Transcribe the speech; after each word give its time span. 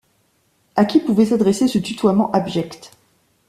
À 0.75 0.85
qui 0.85 0.99
pouvait 0.99 1.27
s’adresser 1.27 1.67
ce 1.67 1.77
tutoiement 1.77 2.31
abject? 2.31 2.91